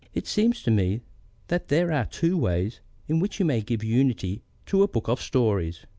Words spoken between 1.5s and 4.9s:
there am two ways in which you may give unity to a